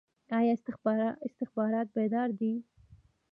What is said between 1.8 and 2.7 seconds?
بیدار دي؟